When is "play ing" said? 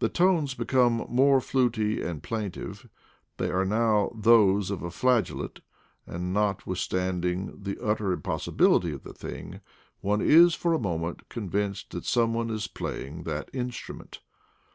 12.68-13.22